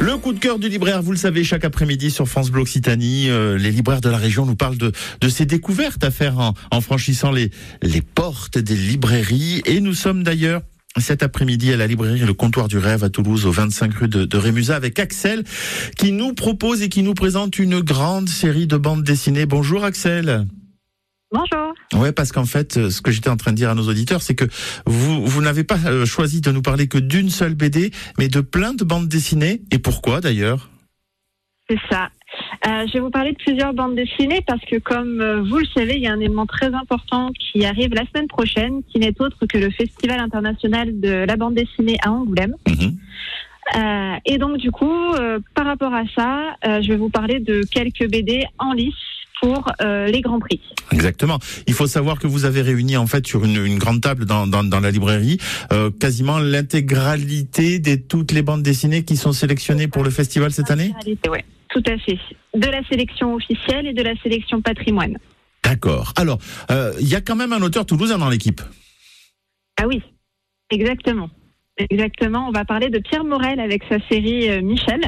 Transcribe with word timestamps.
Le 0.00 0.16
coup 0.16 0.32
de 0.32 0.38
cœur 0.38 0.58
du 0.58 0.68
libraire, 0.68 1.02
vous 1.02 1.12
le 1.12 1.16
savez, 1.16 1.44
chaque 1.44 1.64
après-midi 1.64 2.10
sur 2.10 2.26
France 2.26 2.50
Bleu 2.50 2.62
Occitanie, 2.62 3.28
euh, 3.28 3.56
les 3.56 3.70
libraires 3.70 4.00
de 4.00 4.08
la 4.08 4.16
région 4.16 4.44
nous 4.46 4.56
parlent 4.56 4.78
de, 4.78 4.90
de 5.20 5.28
ces 5.28 5.46
découvertes 5.46 6.02
à 6.02 6.10
faire 6.10 6.38
en, 6.38 6.54
en 6.72 6.80
franchissant 6.80 7.30
les, 7.30 7.50
les 7.82 8.02
portes 8.02 8.58
des 8.58 8.74
librairies. 8.74 9.62
Et 9.64 9.80
nous 9.80 9.94
sommes 9.94 10.22
d'ailleurs 10.22 10.62
cet 10.98 11.22
après-midi 11.22 11.72
à 11.72 11.76
la 11.76 11.86
librairie 11.86 12.20
Le 12.20 12.34
Comptoir 12.34 12.68
du 12.68 12.78
Rêve 12.78 13.04
à 13.04 13.10
Toulouse, 13.10 13.46
au 13.46 13.52
25 13.52 13.94
rue 13.94 14.08
de, 14.08 14.24
de 14.24 14.36
Rémusat, 14.36 14.74
avec 14.74 14.98
Axel, 14.98 15.44
qui 15.96 16.12
nous 16.12 16.34
propose 16.34 16.82
et 16.82 16.88
qui 16.88 17.02
nous 17.02 17.14
présente 17.14 17.58
une 17.58 17.80
grande 17.80 18.28
série 18.28 18.66
de 18.66 18.76
bandes 18.76 19.04
dessinées. 19.04 19.46
Bonjour 19.46 19.84
Axel. 19.84 20.46
Bonjour. 21.30 21.65
Ouais, 21.94 22.12
parce 22.12 22.32
qu'en 22.32 22.44
fait, 22.44 22.76
euh, 22.76 22.90
ce 22.90 23.00
que 23.00 23.12
j'étais 23.12 23.30
en 23.30 23.36
train 23.36 23.52
de 23.52 23.56
dire 23.56 23.70
à 23.70 23.74
nos 23.74 23.88
auditeurs, 23.88 24.22
c'est 24.22 24.34
que 24.34 24.44
vous, 24.86 25.24
vous 25.24 25.42
n'avez 25.42 25.62
pas 25.64 25.78
euh, 25.86 26.04
choisi 26.04 26.40
de 26.40 26.50
nous 26.50 26.62
parler 26.62 26.88
que 26.88 26.98
d'une 26.98 27.30
seule 27.30 27.54
BD, 27.54 27.92
mais 28.18 28.28
de 28.28 28.40
plein 28.40 28.74
de 28.74 28.84
bandes 28.84 29.08
dessinées. 29.08 29.62
Et 29.70 29.78
pourquoi 29.78 30.20
d'ailleurs? 30.20 30.68
C'est 31.70 31.78
ça. 31.90 32.10
Euh, 32.66 32.86
je 32.88 32.94
vais 32.94 33.00
vous 33.00 33.10
parler 33.10 33.32
de 33.32 33.38
plusieurs 33.38 33.72
bandes 33.72 33.94
dessinées 33.94 34.40
parce 34.46 34.64
que, 34.64 34.76
comme 34.78 35.42
vous 35.48 35.58
le 35.58 35.66
savez, 35.74 35.94
il 35.94 36.02
y 36.02 36.06
a 36.06 36.12
un 36.12 36.20
élément 36.20 36.46
très 36.46 36.74
important 36.74 37.30
qui 37.38 37.64
arrive 37.64 37.94
la 37.94 38.04
semaine 38.06 38.28
prochaine, 38.28 38.82
qui 38.84 38.98
n'est 38.98 39.20
autre 39.20 39.46
que 39.46 39.58
le 39.58 39.70
Festival 39.70 40.20
international 40.20 41.00
de 41.00 41.24
la 41.24 41.36
bande 41.36 41.54
dessinée 41.54 41.96
à 42.02 42.10
Angoulême. 42.10 42.54
Mhm. 42.68 42.98
Euh, 43.76 44.16
et 44.24 44.38
donc, 44.38 44.58
du 44.58 44.70
coup, 44.70 45.12
euh, 45.14 45.40
par 45.54 45.66
rapport 45.66 45.92
à 45.94 46.04
ça, 46.14 46.56
je 46.64 46.88
vais 46.88 46.96
vous 46.96 47.10
parler 47.10 47.40
de 47.40 47.62
quelques 47.62 48.08
BD 48.08 48.44
en 48.58 48.72
lice 48.72 48.94
pour 49.40 49.66
euh, 49.80 50.06
les 50.06 50.20
Grands 50.20 50.40
Prix. 50.40 50.60
Exactement. 50.92 51.38
Il 51.66 51.74
faut 51.74 51.86
savoir 51.86 52.18
que 52.18 52.26
vous 52.26 52.44
avez 52.44 52.62
réuni 52.62 52.96
en 52.96 53.06
fait 53.06 53.26
sur 53.26 53.44
une, 53.44 53.56
une 53.64 53.78
grande 53.78 54.00
table 54.00 54.24
dans, 54.24 54.46
dans, 54.46 54.64
dans 54.64 54.80
la 54.80 54.90
librairie 54.90 55.38
euh, 55.72 55.90
quasiment 55.90 56.38
l'intégralité 56.38 57.78
de 57.78 57.96
toutes 57.96 58.32
les 58.32 58.42
bandes 58.42 58.62
dessinées 58.62 59.04
qui 59.04 59.16
sont 59.16 59.32
sélectionnées 59.32 59.88
pour 59.88 60.04
le 60.04 60.10
festival 60.10 60.52
cette 60.52 60.70
année? 60.70 60.94
Oui, 61.06 61.18
tout 61.70 61.82
à 61.86 61.98
fait. 61.98 62.18
De 62.54 62.66
la 62.66 62.82
sélection 62.88 63.34
officielle 63.34 63.86
et 63.86 63.92
de 63.92 64.02
la 64.02 64.16
sélection 64.22 64.62
patrimoine. 64.62 65.18
D'accord. 65.62 66.12
Alors, 66.16 66.38
euh, 66.70 66.92
il 67.00 67.08
y 67.08 67.14
a 67.14 67.20
quand 67.20 67.36
même 67.36 67.52
un 67.52 67.60
auteur 67.60 67.84
toulousain 67.84 68.18
dans 68.18 68.30
l'équipe. 68.30 68.62
Ah 69.78 69.86
oui, 69.86 70.02
exactement. 70.70 71.28
Exactement. 71.76 72.46
On 72.48 72.52
va 72.52 72.64
parler 72.64 72.88
de 72.88 72.98
Pierre 73.00 73.24
Morel 73.24 73.60
avec 73.60 73.82
sa 73.90 73.98
série 74.08 74.62
Michel, 74.62 75.00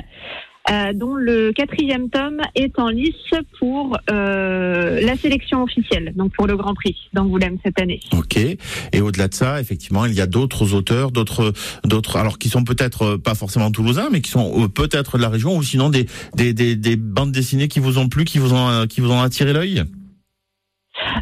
euh, 0.70 0.92
dont 0.92 1.14
le 1.14 1.52
quatrième 1.52 2.10
tome 2.10 2.40
est 2.54 2.78
en 2.78 2.88
lice 2.88 3.14
pour 3.58 3.96
euh, 4.10 5.00
la 5.00 5.16
sélection 5.16 5.62
officielle, 5.62 6.12
donc 6.16 6.32
pour 6.32 6.46
le 6.46 6.56
Grand 6.56 6.74
Prix 6.74 6.96
d'Angoulême 7.12 7.58
cette 7.64 7.80
année. 7.80 8.00
Ok. 8.12 8.36
Et 8.36 9.00
au-delà 9.00 9.28
de 9.28 9.34
ça, 9.34 9.60
effectivement, 9.60 10.06
il 10.06 10.14
y 10.14 10.20
a 10.20 10.26
d'autres 10.26 10.74
auteurs, 10.74 11.10
d'autres, 11.10 11.52
d'autres, 11.84 12.16
alors 12.16 12.38
qui 12.38 12.48
sont 12.48 12.64
peut-être 12.64 13.02
euh, 13.02 13.18
pas 13.18 13.34
forcément 13.34 13.70
toulousains, 13.70 14.08
mais 14.12 14.20
qui 14.20 14.30
sont 14.30 14.64
euh, 14.64 14.68
peut-être 14.68 15.18
de 15.18 15.22
la 15.22 15.28
région, 15.28 15.56
ou 15.56 15.62
sinon 15.62 15.90
des, 15.90 16.06
des, 16.34 16.52
des, 16.52 16.76
des 16.76 16.96
bandes 16.96 17.32
dessinées 17.32 17.68
qui 17.68 17.80
vous 17.80 17.98
ont 17.98 18.08
plu, 18.08 18.24
qui 18.24 18.38
vous 18.38 18.52
ont, 18.54 18.86
qui 18.86 19.00
vous 19.00 19.10
ont 19.10 19.20
attiré 19.20 19.52
l'œil? 19.52 19.84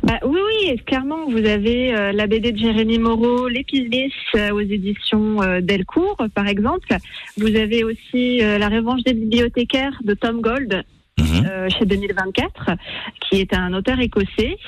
Bah, 0.03 0.19
oui, 0.25 0.41
oui, 0.47 0.77
clairement, 0.85 1.27
vous 1.29 1.45
avez 1.45 1.95
euh, 1.95 2.13
la 2.13 2.27
BD 2.27 2.53
de 2.53 2.59
Jérémy 2.59 2.99
Moreau, 2.99 3.49
L'Épilis 3.49 4.13
euh, 4.35 4.51
aux 4.53 4.61
éditions 4.61 5.43
euh, 5.43 5.61
Delcourt, 5.61 6.17
par 6.35 6.47
exemple. 6.49 6.95
Vous 7.37 7.55
avez 7.57 7.85
aussi 7.85 8.43
euh, 8.43 8.59
La 8.59 8.69
Revanche 8.69 9.03
des 9.03 9.15
bibliothécaires 9.15 9.99
de 10.05 10.15
Tom 10.15 10.41
Gold. 10.41 10.85
Mhm. 11.19 11.47
euh, 11.51 11.69
chez 11.71 11.87
2024, 11.87 12.73
qui 13.23 13.41
est 13.41 13.55
un 13.55 13.73
auteur 13.73 13.99
écossais, 14.01 14.59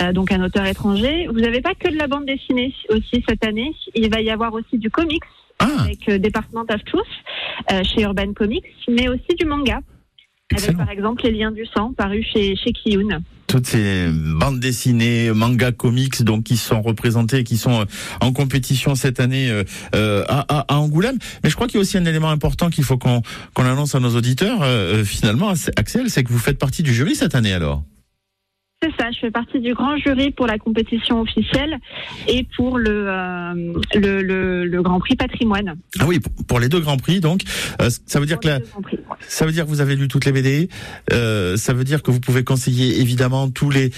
euh, 0.00 0.12
donc 0.12 0.30
un 0.30 0.40
auteur 0.44 0.64
étranger. 0.66 1.26
Vous 1.26 1.40
n'avez 1.40 1.60
pas 1.60 1.74
que 1.74 1.88
de 1.88 1.96
la 1.96 2.06
bande 2.06 2.26
dessinée 2.26 2.72
aussi 2.90 3.24
cette 3.28 3.44
année. 3.44 3.74
Il 3.96 4.08
va 4.08 4.20
y 4.20 4.30
avoir 4.30 4.54
aussi 4.54 4.78
du 4.78 4.88
comics 4.88 5.24
Ah, 5.58 5.66
avec 5.80 6.08
euh, 6.08 6.18
Department 6.18 6.66
of 6.72 6.84
Truth 6.84 7.84
chez 7.84 8.02
Urban 8.02 8.32
Comics, 8.34 8.64
mais 8.88 9.08
aussi 9.08 9.34
du 9.36 9.44
manga. 9.46 9.80
Avec 10.56 10.76
par 10.76 10.90
exemple 10.90 11.24
Les 11.24 11.32
Liens 11.32 11.50
du 11.50 11.66
Sang, 11.66 11.92
paru 11.92 12.22
chez, 12.22 12.54
chez 12.54 12.72
Kiyun. 12.72 13.20
Toutes 13.50 13.66
ces 13.66 14.08
bandes 14.08 14.60
dessinées, 14.60 15.32
mangas, 15.32 15.72
comics, 15.72 16.22
donc 16.22 16.44
qui 16.44 16.56
sont 16.56 16.80
représentés, 16.82 17.42
qui 17.42 17.56
sont 17.56 17.80
euh, 17.80 17.84
en 18.20 18.32
compétition 18.32 18.94
cette 18.94 19.18
année 19.18 19.50
euh, 19.50 19.64
euh, 19.96 20.24
à, 20.28 20.44
à- 20.58 20.74
Angoulême. 20.76 21.18
Mais 21.42 21.50
je 21.50 21.56
crois 21.56 21.66
qu'il 21.66 21.74
y 21.74 21.78
a 21.78 21.82
aussi 21.82 21.98
un 21.98 22.04
élément 22.04 22.30
important 22.30 22.70
qu'il 22.70 22.84
faut 22.84 22.96
qu'on 22.96 23.22
annonce 23.56 23.96
à 23.96 24.00
nos 24.00 24.14
auditeurs. 24.16 24.64
finalement, 25.04 25.52
Axel, 25.76 26.08
c'est 26.10 26.22
que 26.22 26.32
vous 26.32 26.38
faites 26.38 26.58
partie 26.58 26.82
du 26.82 26.94
jury 26.94 27.14
cette 27.16 27.34
année 27.34 27.52
alors. 27.52 27.82
C'est 28.82 28.88
ça, 28.98 29.10
je 29.12 29.18
fais 29.18 29.30
partie 29.30 29.60
du 29.60 29.74
grand 29.74 29.98
jury 29.98 30.30
pour 30.30 30.46
la 30.46 30.56
compétition 30.56 31.20
officielle 31.20 31.76
et 32.26 32.46
pour 32.56 32.78
le, 32.78 33.04
euh, 33.08 33.74
le, 33.94 34.22
le, 34.22 34.64
le 34.64 34.82
Grand 34.82 34.98
Prix 35.00 35.16
patrimoine. 35.16 35.74
Ah 35.98 36.04
oui, 36.06 36.18
pour- 36.48 36.60
les 36.60 36.70
deux 36.70 36.80
grands 36.80 36.96
prix, 36.96 37.20
donc 37.20 37.42
euh, 37.82 37.90
ça 38.06 38.20
veut 38.20 38.24
dire 38.26 38.40
que 38.40 38.48
la, 38.48 38.58
ça 39.28 39.44
veut 39.44 39.52
dire 39.52 39.64
que 39.64 39.68
vous 39.70 39.82
avez 39.82 39.96
lu 39.96 40.08
toutes 40.08 40.24
les 40.24 40.32
BD. 40.32 40.70
Euh, 41.12 41.58
ça 41.58 41.74
veut 41.74 41.84
dire 41.84 42.02
que 42.02 42.10
vous 42.10 42.20
pouvez 42.20 42.42
conseiller 42.42 43.00
évidemment 43.02 43.50
tous 43.50 43.68
les 43.70 43.90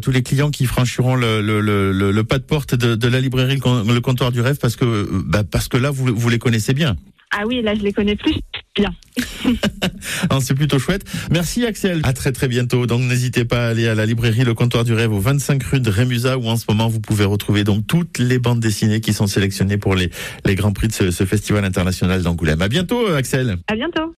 tous 0.00 0.10
les 0.10 0.22
clients 0.22 0.50
qui 0.50 0.64
franchiront 0.64 1.16
le, 1.16 1.42
le, 1.42 1.60
le, 1.60 1.92
le- 1.92 2.10
le 2.10 2.24
pas 2.24 2.38
de 2.38 2.44
porte 2.44 2.74
de, 2.74 2.94
de 2.94 3.08
la 3.08 3.20
librairie 3.20 3.56
le, 3.56 4.00
comptoir 4.00 4.32
du 4.32 4.40
rêve 4.40 4.56
parce 4.58 4.76
que 4.76 5.06
bah, 5.12 5.42
parce 5.50 5.68
que 5.68 5.76
là 5.76 5.90
vous 5.90 6.14
vous 6.14 6.28
les 6.30 6.38
connaissez 6.38 6.72
bien. 6.72 6.96
Ah 7.32 7.42
oui, 7.46 7.60
là 7.62 7.74
je 7.74 7.80
les 7.82 7.92
connais 7.92 8.16
plus 8.16 8.34
bien. 8.74 8.90
Alors, 10.28 10.42
C'est 10.50 10.54
plutôt 10.54 10.78
chouette. 10.78 11.04
Merci 11.30 11.64
Axel. 11.66 12.00
À 12.02 12.12
très 12.12 12.32
très 12.32 12.48
bientôt. 12.48 12.86
Donc 12.86 13.02
n'hésitez 13.02 13.44
pas 13.44 13.66
à 13.66 13.68
aller 13.68 13.86
à 13.88 13.94
la 13.94 14.06
librairie 14.06 14.44
Le 14.44 14.54
Comptoir 14.54 14.84
du 14.84 14.94
Rêve 14.94 15.12
au 15.12 15.20
25 15.20 15.62
rue 15.62 15.80
de 15.80 15.90
Rémusat 15.90 16.38
où 16.38 16.46
en 16.46 16.56
ce 16.56 16.64
moment 16.68 16.88
vous 16.88 17.00
pouvez 17.00 17.24
retrouver 17.24 17.64
donc 17.64 17.86
toutes 17.86 18.18
les 18.18 18.38
bandes 18.38 18.60
dessinées 18.60 19.00
qui 19.00 19.12
sont 19.12 19.26
sélectionnées 19.26 19.76
pour 19.76 19.94
les, 19.94 20.10
les 20.44 20.54
grands 20.54 20.72
prix 20.72 20.88
de 20.88 20.92
ce, 20.92 21.10
ce 21.10 21.24
festival 21.24 21.64
international 21.64 22.22
d'Angoulême. 22.22 22.62
À 22.62 22.68
bientôt 22.68 23.06
Axel. 23.08 23.58
À 23.68 23.74
bientôt. 23.74 24.08